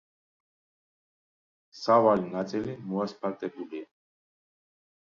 სავალი 1.81 2.27
ნაწილი 2.33 2.77
მოასფალტებულია. 2.89 3.89